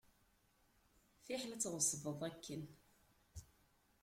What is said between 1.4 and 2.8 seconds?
ad tɣeṣbeḍ akken.